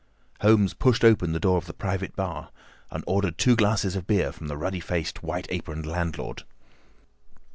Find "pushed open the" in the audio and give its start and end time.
0.73-1.39